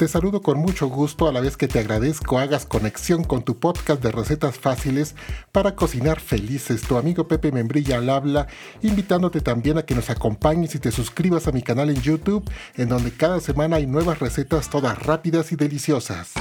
Te 0.00 0.08
saludo 0.08 0.40
con 0.40 0.56
mucho 0.56 0.86
gusto 0.86 1.28
a 1.28 1.32
la 1.32 1.42
vez 1.42 1.58
que 1.58 1.68
te 1.68 1.78
agradezco 1.78 2.38
hagas 2.38 2.64
conexión 2.64 3.22
con 3.22 3.42
tu 3.42 3.58
podcast 3.58 4.02
de 4.02 4.10
recetas 4.10 4.58
fáciles 4.58 5.14
para 5.52 5.76
cocinar 5.76 6.20
felices. 6.20 6.80
Tu 6.80 6.96
amigo 6.96 7.28
Pepe 7.28 7.52
Membrilla 7.52 7.98
al 7.98 8.08
habla, 8.08 8.46
invitándote 8.80 9.42
también 9.42 9.76
a 9.76 9.82
que 9.82 9.94
nos 9.94 10.08
acompañes 10.08 10.74
y 10.74 10.78
te 10.78 10.90
suscribas 10.90 11.48
a 11.48 11.52
mi 11.52 11.60
canal 11.60 11.90
en 11.90 12.00
YouTube, 12.00 12.50
en 12.76 12.88
donde 12.88 13.10
cada 13.10 13.40
semana 13.40 13.76
hay 13.76 13.86
nuevas 13.86 14.20
recetas 14.20 14.70
todas 14.70 14.98
rápidas 15.00 15.52
y 15.52 15.56
deliciosas. 15.56 16.32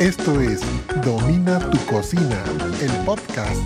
Esto 0.00 0.40
es 0.40 0.62
Domina 1.04 1.58
tu 1.68 1.78
cocina, 1.84 2.42
el 2.80 2.90
podcast 3.04 3.60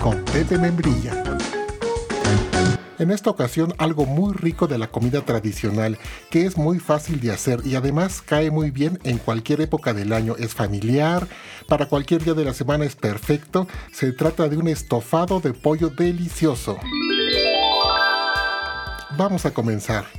con 0.00 0.24
Pepe 0.32 0.56
Membrilla. 0.56 1.27
En 2.98 3.12
esta 3.12 3.30
ocasión 3.30 3.74
algo 3.78 4.06
muy 4.06 4.34
rico 4.34 4.66
de 4.66 4.76
la 4.76 4.90
comida 4.90 5.20
tradicional, 5.22 5.98
que 6.30 6.46
es 6.46 6.56
muy 6.56 6.80
fácil 6.80 7.20
de 7.20 7.30
hacer 7.30 7.60
y 7.64 7.76
además 7.76 8.22
cae 8.22 8.50
muy 8.50 8.72
bien 8.72 8.98
en 9.04 9.18
cualquier 9.18 9.60
época 9.60 9.94
del 9.94 10.12
año. 10.12 10.34
Es 10.36 10.54
familiar, 10.54 11.28
para 11.68 11.86
cualquier 11.86 12.24
día 12.24 12.34
de 12.34 12.44
la 12.44 12.54
semana 12.54 12.84
es 12.84 12.96
perfecto. 12.96 13.68
Se 13.92 14.12
trata 14.12 14.48
de 14.48 14.56
un 14.56 14.66
estofado 14.66 15.38
de 15.38 15.52
pollo 15.52 15.90
delicioso. 15.90 16.76
Vamos 19.16 19.46
a 19.46 19.52
comenzar. 19.52 20.17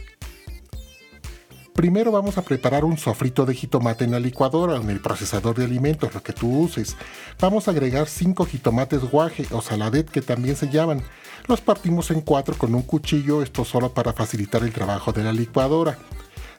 Primero 1.80 2.12
vamos 2.12 2.38
a 2.38 2.42
preparar 2.42 2.84
un 2.84 2.98
sofrito 2.98 3.46
de 3.46 3.56
jitomate 3.56 4.04
en 4.04 4.12
la 4.12 4.20
licuadora 4.20 4.74
o 4.74 4.82
en 4.82 4.90
el 4.90 5.00
procesador 5.00 5.56
de 5.56 5.64
alimentos, 5.64 6.14
lo 6.14 6.22
que 6.22 6.34
tú 6.34 6.60
uses. 6.60 6.98
Vamos 7.40 7.70
a 7.70 7.72
agregar 7.72 8.10
5 8.10 8.46
jitomates 8.48 9.10
guaje 9.10 9.46
o 9.52 9.62
saladet 9.62 10.10
que 10.10 10.22
también 10.22 10.58
se 10.58 10.68
llaman. 10.68 11.02
Los 11.48 11.62
partimos 11.62 12.12
en 12.12 12.20
cuatro 12.20 12.54
con 12.58 12.76
un 12.76 12.82
cuchillo, 12.82 13.42
esto 13.42 13.64
solo 13.64 13.94
para 13.94 14.12
facilitar 14.12 14.62
el 14.64 14.74
trabajo 14.74 15.14
de 15.14 15.24
la 15.24 15.32
licuadora. 15.32 15.98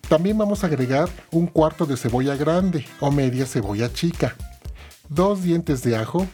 También 0.09 0.39
vamos 0.39 0.65
a 0.65 0.69
agregar 0.69 1.11
un 1.33 1.49
cuarto 1.49 1.85
de 1.85 1.99
cebolla 1.99 2.35
grande 2.35 2.87
o 2.99 3.11
media 3.11 3.45
cebolla 3.45 3.93
chica, 3.93 4.35
dos 5.11 5.43
dientes 5.43 5.83
de 5.83 5.97
ajo 5.97 6.27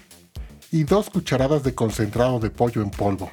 y 0.70 0.84
dos 0.84 1.10
cucharadas 1.10 1.64
de 1.64 1.74
concentrado 1.74 2.38
de 2.38 2.50
pollo 2.50 2.82
en 2.82 2.90
polvo. 2.90 3.32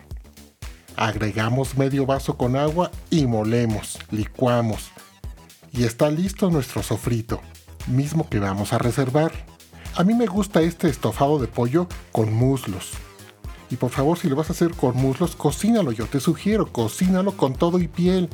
Agregamos 0.96 1.78
medio 1.78 2.08
vaso 2.08 2.40
con 2.40 2.56
agua 2.56 2.90
y 3.12 3.28
molemos, 3.28 4.00
licuamos. 4.10 4.92
Y 5.76 5.86
está 5.86 6.12
listo 6.12 6.52
nuestro 6.52 6.84
sofrito, 6.84 7.42
mismo 7.88 8.30
que 8.30 8.38
vamos 8.38 8.74
a 8.74 8.78
reservar. 8.78 9.32
A 9.96 10.04
mí 10.04 10.14
me 10.14 10.28
gusta 10.28 10.62
este 10.62 10.88
estofado 10.88 11.40
de 11.40 11.48
pollo 11.48 11.88
con 12.12 12.32
muslos. 12.32 12.92
Y 13.72 13.76
por 13.78 13.90
favor, 13.90 14.20
si 14.20 14.30
lo 14.30 14.36
vas 14.36 14.52
a 14.52 14.54
hacer 14.54 14.72
con 14.76 14.96
muslos, 14.96 15.36
cocínalo. 15.36 15.92
Yo 15.92 16.06
te 16.06 16.20
sugiero, 16.20 16.72
cocínalo 16.72 17.36
con 17.36 17.56
todo 17.56 17.80
y 17.80 17.88
piel. 17.88 18.30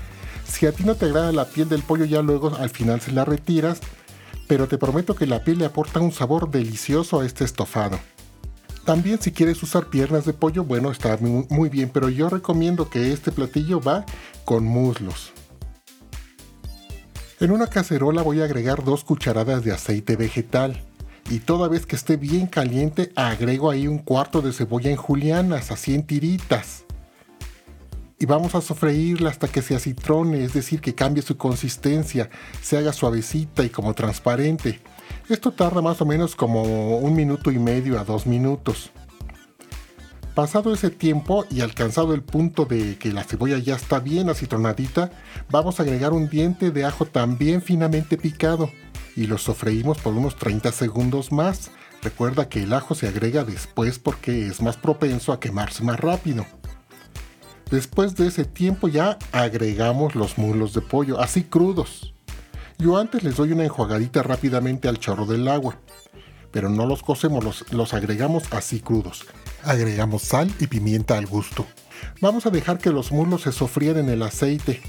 Si 0.45 0.65
a 0.65 0.73
ti 0.73 0.83
no 0.83 0.95
te 0.95 1.05
agrada 1.05 1.31
la 1.31 1.45
piel 1.45 1.69
del 1.69 1.81
pollo, 1.81 2.03
ya 2.03 2.21
luego 2.21 2.53
al 2.57 2.69
final 2.69 2.99
se 2.99 3.13
la 3.13 3.23
retiras. 3.23 3.79
Pero 4.47 4.67
te 4.67 4.77
prometo 4.77 5.15
que 5.15 5.25
la 5.25 5.45
piel 5.45 5.59
le 5.59 5.65
aporta 5.65 6.01
un 6.01 6.11
sabor 6.11 6.51
delicioso 6.51 7.21
a 7.21 7.25
este 7.25 7.45
estofado. 7.45 7.99
También 8.83 9.21
si 9.21 9.31
quieres 9.31 9.63
usar 9.63 9.85
piernas 9.85 10.25
de 10.25 10.33
pollo, 10.33 10.65
bueno, 10.65 10.91
está 10.91 11.17
muy 11.21 11.69
bien, 11.69 11.89
pero 11.93 12.09
yo 12.09 12.27
recomiendo 12.27 12.89
que 12.89 13.13
este 13.13 13.31
platillo 13.31 13.79
va 13.79 14.05
con 14.43 14.65
muslos. 14.65 15.31
En 17.41 17.51
una 17.51 17.67
cacerola 17.67 18.21
voy 18.21 18.41
a 18.41 18.43
agregar 18.43 18.83
dos 18.83 19.05
cucharadas 19.05 19.63
de 19.63 19.71
aceite 19.71 20.17
vegetal 20.17 20.83
y 21.29 21.39
toda 21.39 21.69
vez 21.69 21.85
que 21.85 21.95
esté 21.95 22.17
bien 22.17 22.47
caliente 22.47 23.13
agrego 23.15 23.71
ahí 23.71 23.87
un 23.87 23.99
cuarto 23.99 24.41
de 24.41 24.51
cebolla 24.51 24.89
en 24.89 24.97
julianas, 24.97 25.71
así 25.71 25.95
en 25.95 26.05
tiritas. 26.05 26.83
Y 28.19 28.25
vamos 28.25 28.55
a 28.55 28.61
sofreírla 28.61 29.29
hasta 29.29 29.47
que 29.47 29.61
se 29.61 29.73
acitrone, 29.73 30.43
es 30.43 30.51
decir, 30.51 30.81
que 30.81 30.95
cambie 30.95 31.23
su 31.23 31.37
consistencia, 31.37 32.29
se 32.61 32.77
haga 32.77 32.91
suavecita 32.91 33.63
y 33.63 33.69
como 33.69 33.93
transparente. 33.93 34.81
Esto 35.29 35.51
tarda 35.51 35.81
más 35.81 36.01
o 36.01 36.05
menos 36.05 36.35
como 36.35 36.97
un 36.97 37.15
minuto 37.15 37.51
y 37.51 37.57
medio 37.57 37.97
a 38.01 38.03
dos 38.03 38.27
minutos. 38.27 38.91
Pasado 40.35 40.73
ese 40.73 40.89
tiempo 40.89 41.45
y 41.49 41.61
alcanzado 41.61 42.13
el 42.13 42.21
punto 42.21 42.65
de 42.65 42.97
que 42.97 43.11
la 43.11 43.23
cebolla 43.23 43.57
ya 43.57 43.75
está 43.75 43.99
bien 43.99 44.29
acitronadita, 44.29 45.11
vamos 45.49 45.79
a 45.79 45.83
agregar 45.83 46.13
un 46.13 46.29
diente 46.29 46.71
de 46.71 46.85
ajo 46.85 47.05
también 47.05 47.61
finamente 47.61 48.17
picado 48.17 48.69
y 49.15 49.27
lo 49.27 49.37
sofreímos 49.37 49.97
por 49.97 50.13
unos 50.13 50.37
30 50.37 50.71
segundos 50.71 51.31
más. 51.31 51.71
Recuerda 52.01 52.47
que 52.47 52.63
el 52.63 52.73
ajo 52.73 52.95
se 52.95 53.07
agrega 53.07 53.43
después 53.43 53.99
porque 53.99 54.47
es 54.47 54.61
más 54.61 54.77
propenso 54.77 55.33
a 55.33 55.39
quemarse 55.39 55.83
más 55.83 55.99
rápido. 55.99 56.45
Después 57.69 58.15
de 58.15 58.27
ese 58.27 58.45
tiempo 58.45 58.87
ya 58.87 59.17
agregamos 59.31 60.15
los 60.15 60.37
muslos 60.37 60.73
de 60.73 60.81
pollo, 60.81 61.19
así 61.19 61.43
crudos. 61.43 62.13
Yo 62.77 62.97
antes 62.97 63.23
les 63.23 63.35
doy 63.35 63.51
una 63.51 63.65
enjuagadita 63.65 64.23
rápidamente 64.23 64.87
al 64.87 64.99
chorro 64.99 65.25
del 65.25 65.47
agua, 65.49 65.77
pero 66.51 66.69
no 66.69 66.85
los 66.85 67.03
cocemos, 67.03 67.43
los, 67.43 67.71
los 67.73 67.93
agregamos 67.93 68.43
así 68.53 68.79
crudos. 68.79 69.25
Agregamos 69.63 70.23
sal 70.23 70.53
y 70.59 70.67
pimienta 70.67 71.17
al 71.17 71.25
gusto. 71.25 71.65
Vamos 72.21 72.45
a 72.45 72.49
dejar 72.49 72.77
que 72.77 72.91
los 72.91 73.11
muslos 73.11 73.41
se 73.41 73.51
sofrían 73.51 73.97
en 73.97 74.09
el 74.09 74.23
aceite 74.23 74.81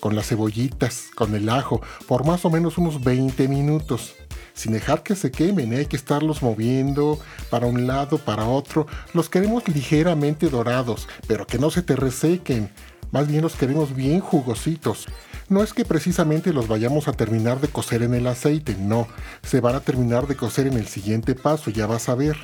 con 0.00 0.14
las 0.14 0.28
cebollitas, 0.28 1.06
con 1.14 1.34
el 1.34 1.48
ajo, 1.48 1.80
por 2.06 2.24
más 2.24 2.44
o 2.44 2.50
menos 2.50 2.78
unos 2.78 3.02
20 3.02 3.48
minutos. 3.48 4.14
Sin 4.54 4.72
dejar 4.72 5.02
que 5.02 5.14
se 5.14 5.30
quemen, 5.30 5.72
hay 5.72 5.86
que 5.86 5.96
estarlos 5.96 6.42
moviendo 6.42 7.18
para 7.48 7.66
un 7.66 7.86
lado, 7.86 8.18
para 8.18 8.46
otro. 8.46 8.86
Los 9.14 9.28
queremos 9.28 9.68
ligeramente 9.68 10.48
dorados, 10.48 11.08
pero 11.26 11.46
que 11.46 11.58
no 11.58 11.70
se 11.70 11.82
te 11.82 11.94
resequen. 11.94 12.70
Más 13.12 13.28
bien 13.28 13.42
los 13.42 13.54
queremos 13.54 13.94
bien 13.94 14.20
jugositos. 14.20 15.06
No 15.48 15.62
es 15.62 15.72
que 15.72 15.84
precisamente 15.84 16.52
los 16.52 16.68
vayamos 16.68 17.08
a 17.08 17.12
terminar 17.12 17.60
de 17.60 17.68
cocer 17.68 18.02
en 18.02 18.14
el 18.14 18.26
aceite, 18.26 18.76
no. 18.78 19.06
Se 19.42 19.60
van 19.60 19.76
a 19.76 19.80
terminar 19.80 20.26
de 20.26 20.36
cocer 20.36 20.66
en 20.66 20.74
el 20.74 20.88
siguiente 20.88 21.34
paso, 21.34 21.70
ya 21.70 21.86
vas 21.86 22.08
a 22.08 22.14
ver. 22.14 22.36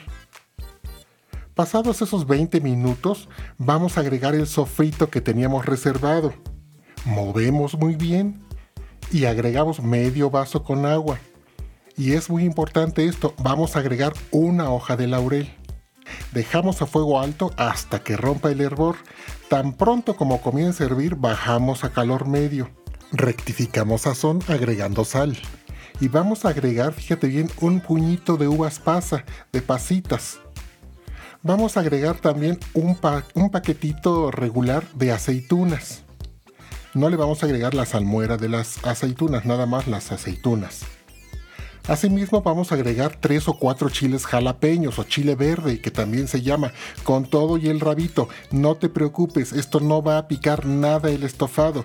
Pasados 1.55 2.03
esos 2.03 2.27
20 2.27 2.61
minutos, 2.61 3.29
vamos 3.59 3.97
a 3.97 4.01
agregar 4.01 4.35
el 4.35 4.47
sofrito 4.47 5.09
que 5.09 5.21
teníamos 5.21 5.67
reservado 5.67 6.35
movemos 7.05 7.75
muy 7.79 7.97
bien 7.97 8.43
y 9.13 9.27
agregamos 9.27 9.83
medio 9.83 10.31
vaso 10.31 10.63
con 10.63 10.87
agua. 10.87 11.19
Y 11.97 12.13
es 12.13 12.29
muy 12.29 12.45
importante 12.45 13.07
esto, 13.07 13.35
vamos 13.39 13.77
a 13.77 13.81
agregar 13.81 14.13
una 14.31 14.71
hoja 14.71 14.97
de 14.97 15.07
laurel. 15.07 15.55
Dejamos 16.33 16.83
a 16.83 16.87
fuego 16.87 17.21
alto 17.21 17.53
hasta 17.57 18.03
que 18.03 18.17
rompa 18.17 18.51
el 18.51 18.61
hervor. 18.61 18.97
Tan 19.49 19.75
pronto 19.75 20.17
como 20.17 20.41
comience 20.41 20.83
a 20.83 20.87
hervir, 20.87 21.15
bajamos 21.15 21.85
a 21.85 21.93
calor 21.93 22.27
medio. 22.27 22.71
Rectificamos 23.13 24.03
sazón 24.03 24.41
agregando 24.49 25.05
sal. 25.05 25.37
Y 26.01 26.09
vamos 26.09 26.45
a 26.45 26.49
agregar, 26.49 26.93
fíjate 26.93 27.29
bien, 27.29 27.49
un 27.61 27.81
puñito 27.81 28.37
de 28.37 28.49
uvas 28.49 28.81
pasa, 28.81 29.25
de 29.53 29.63
pasitas. 29.63 30.41
Vamos 31.45 31.77
a 31.77 31.81
agregar 31.81 32.17
también 32.17 32.59
un, 32.73 32.97
paquetito 33.51 34.31
regular 34.31 34.83
de 34.95 35.13
aceitunas 35.13 36.05
no 36.95 37.09
le 37.09 37.17
vamos 37.17 37.43
a 37.43 37.47
agregar 37.47 37.75
la 37.75 37.87
salmuera 37.87 38.37
de 38.37 38.49
las 38.49 38.85
aceitunas, 38.87 39.45
nada 39.45 39.67
más 39.67 39.89
las 39.89 40.13
aceitunas. 40.13 40.83
Asimismo 41.89 42.41
vamos 42.43 42.71
a 42.71 42.77
agregar 42.77 43.19
3 43.21 43.49
o 43.49 43.59
4 43.59 43.91
chiles 43.91 44.27
jalapeños 44.27 44.99
o 45.01 45.03
chile 45.03 45.35
verde, 45.35 45.81
que 45.81 45.91
también 45.91 46.29
se 46.29 46.41
llama, 46.41 46.73
con 47.03 47.27
todo 47.27 47.59
y 47.59 47.69
el 47.69 47.81
rabito. 47.81 48.29
No 48.53 48.77
te 48.77 48.89
preocupes, 48.89 49.53
esto 49.53 49.81
no 49.81 50.03
va 50.03 50.19
a 50.19 50.29
picar 50.29 50.67
nada 50.67 51.11
el 51.11 51.25
estofado. 51.25 51.83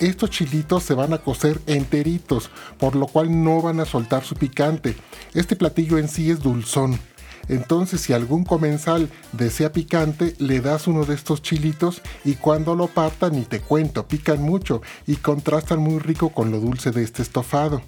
Estos 0.00 0.30
chilitos 0.30 0.82
se 0.82 0.94
van 0.94 1.12
a 1.12 1.18
cocer 1.18 1.60
enteritos, 1.66 2.50
por 2.78 2.96
lo 2.96 3.06
cual 3.06 3.44
no 3.44 3.62
van 3.62 3.78
a 3.78 3.84
soltar 3.84 4.24
su 4.24 4.34
picante. 4.34 4.96
Este 5.34 5.54
platillo 5.54 5.98
en 5.98 6.08
sí 6.08 6.32
es 6.32 6.40
dulzón. 6.40 6.98
Entonces, 7.48 8.02
si 8.02 8.12
algún 8.12 8.44
comensal 8.44 9.10
desea 9.32 9.72
picante, 9.72 10.34
le 10.38 10.60
das 10.60 10.86
uno 10.86 11.04
de 11.04 11.14
estos 11.14 11.42
chilitos 11.42 12.02
y 12.24 12.34
cuando 12.34 12.74
lo 12.74 12.88
partan, 12.88 13.32
ni 13.32 13.42
te 13.42 13.60
cuento, 13.60 14.06
pican 14.06 14.42
mucho 14.42 14.82
y 15.06 15.16
contrastan 15.16 15.80
muy 15.80 15.98
rico 15.98 16.30
con 16.30 16.50
lo 16.50 16.60
dulce 16.60 16.90
de 16.90 17.02
este 17.02 17.22
estofado. 17.22 17.80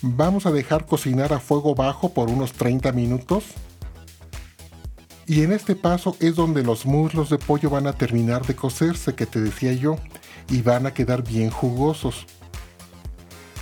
Vamos 0.00 0.46
a 0.46 0.52
dejar 0.52 0.86
cocinar 0.86 1.32
a 1.32 1.40
fuego 1.40 1.74
bajo 1.74 2.14
por 2.14 2.30
unos 2.30 2.52
30 2.52 2.92
minutos. 2.92 3.44
Y 5.26 5.42
en 5.42 5.52
este 5.52 5.76
paso 5.76 6.16
es 6.20 6.36
donde 6.36 6.62
los 6.62 6.86
muslos 6.86 7.28
de 7.28 7.36
pollo 7.36 7.68
van 7.68 7.86
a 7.86 7.92
terminar 7.92 8.46
de 8.46 8.56
cocerse, 8.56 9.14
que 9.14 9.26
te 9.26 9.40
decía 9.40 9.74
yo, 9.74 9.96
y 10.48 10.62
van 10.62 10.86
a 10.86 10.94
quedar 10.94 11.22
bien 11.22 11.50
jugosos. 11.50 12.26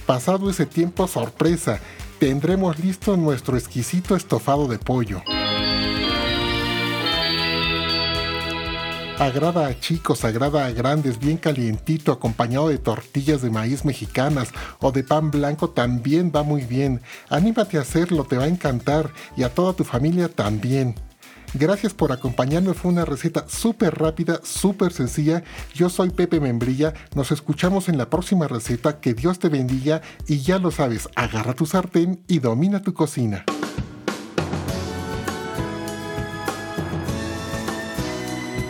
Pasado 0.06 0.48
ese 0.48 0.66
tiempo, 0.66 1.08
sorpresa, 1.08 1.80
tendremos 2.18 2.78
listo 2.78 3.16
nuestro 3.16 3.56
exquisito 3.56 4.16
estofado 4.16 4.68
de 4.68 4.78
pollo. 4.78 5.22
Agrada 9.18 9.66
a 9.66 9.80
chicos, 9.80 10.24
agrada 10.24 10.66
a 10.66 10.72
grandes, 10.72 11.18
bien 11.18 11.38
calientito, 11.38 12.12
acompañado 12.12 12.68
de 12.68 12.76
tortillas 12.76 13.40
de 13.40 13.48
maíz 13.48 13.82
mexicanas 13.84 14.50
o 14.78 14.92
de 14.92 15.04
pan 15.04 15.30
blanco 15.30 15.70
también 15.70 16.30
va 16.34 16.42
muy 16.42 16.62
bien. 16.62 17.00
Anímate 17.30 17.78
a 17.78 17.80
hacerlo, 17.80 18.24
te 18.24 18.36
va 18.36 18.44
a 18.44 18.48
encantar 18.48 19.10
y 19.34 19.42
a 19.42 19.48
toda 19.48 19.72
tu 19.72 19.84
familia 19.84 20.28
también. 20.28 20.94
Gracias 21.54 21.94
por 21.94 22.12
acompañarme, 22.12 22.74
fue 22.74 22.92
una 22.92 23.04
receta 23.04 23.46
súper 23.48 23.98
rápida, 23.98 24.40
súper 24.42 24.92
sencilla. 24.92 25.42
Yo 25.74 25.88
soy 25.88 26.10
Pepe 26.10 26.40
Membrilla, 26.40 26.92
nos 27.14 27.32
escuchamos 27.32 27.88
en 27.88 27.98
la 27.98 28.10
próxima 28.10 28.48
receta, 28.48 29.00
que 29.00 29.14
Dios 29.14 29.38
te 29.38 29.48
bendiga 29.48 30.02
y 30.26 30.40
ya 30.40 30.58
lo 30.58 30.70
sabes, 30.70 31.08
agarra 31.14 31.54
tu 31.54 31.66
sartén 31.66 32.22
y 32.28 32.40
domina 32.40 32.82
tu 32.82 32.94
cocina. 32.94 33.44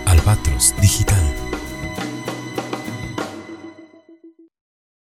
Albatros 0.06 0.74
Digital 0.80 1.25